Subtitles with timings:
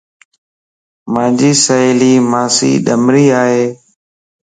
[1.13, 3.59] مانجي سھيلي مانسي ڏمري اي